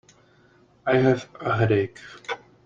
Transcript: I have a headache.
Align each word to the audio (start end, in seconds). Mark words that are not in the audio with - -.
I 0.87 0.97
have 0.97 1.29
a 1.41 1.55
headache. 1.55 1.99